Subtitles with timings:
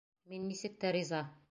[0.31, 1.25] Мин нисек тә риза.